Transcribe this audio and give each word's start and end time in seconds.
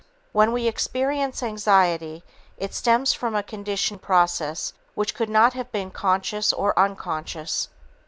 When 0.31 0.51
we 0.51 0.65
experience 0.67 1.43
anxiety, 1.43 2.23
it 2.57 2.73
stems 2.73 3.13
from 3.13 3.35
a 3.35 3.43
conditioning 3.43 3.99
process 3.99 4.73
which 4.95 5.13
could 5.13 5.29
have 5.29 5.71
been 5.71 5.91
conscious 5.91 6.51
or 6.51 6.73
unconscious. 6.79 7.69